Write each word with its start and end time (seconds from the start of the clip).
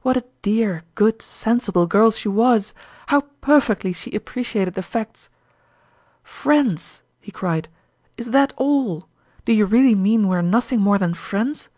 What 0.00 0.16
a 0.16 0.24
dear, 0.40 0.82
good, 0.94 1.20
sensible 1.20 1.86
girl 1.86 2.10
she 2.10 2.26
was! 2.26 2.72
How 3.08 3.20
perfectly 3.42 3.92
she 3.92 4.12
appreciated 4.16 4.72
the 4.72 4.82
facts!" 4.82 5.28
Friends!" 6.42 7.02
he 7.20 7.30
cried." 7.30 7.68
Is 8.16 8.30
that 8.30 8.54
all 8.56 9.00
f 9.00 9.04
Do 9.44 9.52
you 9.52 9.66
really 9.66 9.94
mean 9.94 10.26
we 10.26 10.36
are 10.36 10.42
nothing 10.42 10.80
more 10.80 10.96
than 10.96 11.12
friends?" 11.12 11.68